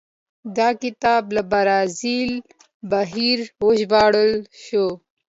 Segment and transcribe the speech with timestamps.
[0.57, 2.31] دا کتاب له برازیل
[2.91, 4.87] بهر وژباړل شو.